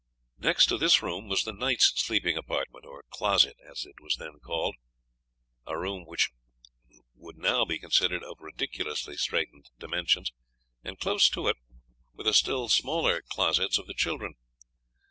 [0.39, 4.39] Next to this room was the knight's sleeping apartment, or closet as it was then
[4.39, 4.75] called,
[5.67, 6.31] a room which
[7.13, 10.31] would now be considered of ridiculously straitened dimensions;
[10.83, 11.57] and close to it
[12.15, 14.33] were the still smaller closets of the children.